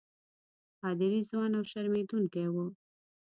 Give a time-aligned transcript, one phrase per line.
[0.79, 2.65] پادري ځوان او شرمېدونکی وو.